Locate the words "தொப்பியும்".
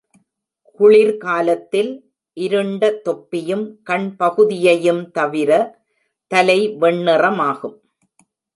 3.01-3.81